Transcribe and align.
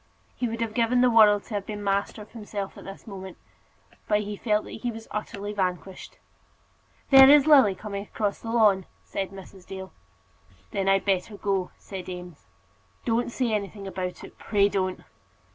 He 0.35 0.47
would 0.49 0.61
have 0.61 0.73
given 0.73 1.01
the 1.01 1.11
world 1.11 1.43
to 1.43 1.53
have 1.53 1.67
been 1.67 1.83
master 1.83 2.23
of 2.23 2.31
himself 2.31 2.75
at 2.75 2.85
this 2.85 3.05
moment, 3.05 3.37
but 4.07 4.21
he 4.21 4.35
felt 4.35 4.63
that 4.65 4.81
he 4.81 4.89
was 4.89 5.07
utterly 5.11 5.53
vanquished. 5.53 6.17
"There 7.11 7.29
is 7.29 7.45
Lily 7.45 7.75
coming 7.75 8.01
across 8.05 8.39
the 8.39 8.49
lawn," 8.49 8.87
said 9.03 9.29
Mrs. 9.29 9.67
Dale. 9.67 9.93
"Then 10.71 10.89
I'd 10.89 11.05
better 11.05 11.37
go," 11.37 11.69
said 11.77 12.09
Eames. 12.09 12.47
"Don't 13.05 13.31
say 13.31 13.53
anything 13.53 13.85
about 13.85 14.23
it; 14.23 14.39
pray 14.39 14.69
don't." 14.69 15.03